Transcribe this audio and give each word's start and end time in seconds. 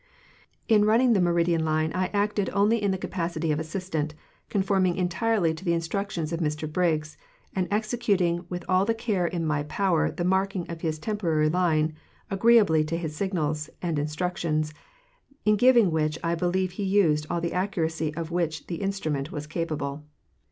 In 0.67 0.83
running 0.83 1.13
the 1.13 1.21
meridian 1.21 1.63
line 1.63 1.91
I 1.93 2.07
acted 2.07 2.49
only 2.53 2.81
in 2.81 2.89
the 2.89 2.97
capacity 2.97 3.51
of 3.51 3.59
assistant, 3.59 4.15
conforming 4.49 4.95
entirely 4.95 5.53
to 5.53 5.63
the 5.63 5.73
instructions 5.75 6.33
of 6.33 6.39
Mr 6.39 6.65
Briggs, 6.67 7.17
and 7.55 7.67
executing 7.69 8.43
with 8.49 8.65
all 8.67 8.83
the 8.83 8.95
care 8.95 9.27
in 9.27 9.45
my 9.45 9.61
power 9.61 10.09
the 10.09 10.23
marking 10.23 10.67
of 10.71 10.81
his 10.81 10.97
temporary 10.97 11.49
line, 11.49 11.93
agreeably 12.31 12.83
to 12.85 12.97
his 12.97 13.15
signals 13.15 13.69
and 13.79 13.99
instructions, 13.99 14.73
in 15.45 15.55
giving 15.55 15.91
which 15.91 16.17
I 16.23 16.33
believe 16.33 16.71
he 16.71 16.83
used 16.83 17.27
all 17.29 17.39
the 17.39 17.53
accuracy 17.53 18.11
of 18.15 18.31
which 18.31 18.65
the 18.65 18.81
instrument 18.81 19.31
was 19.31 19.45
capable. 19.45 19.57
The 19.61 19.69
Survey 19.69 19.71
of 19.71 19.77
the 19.77 19.85
Meridian 19.85 19.97
Line. 19.97 20.09